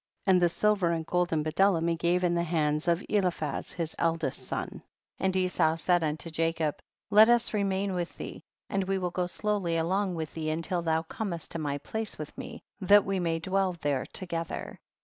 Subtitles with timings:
[0.23, 0.33] 67.
[0.33, 3.71] And liie silver and gold and bdellium he gave in the hands of Eli phaz
[3.73, 4.81] his eldest son,
[5.19, 6.79] and Esau said unto Jacob,
[7.11, 11.03] let us remain with thee, and we will go slowly along with thee until thou
[11.03, 14.79] comest to my place with me, that we may dwell there together.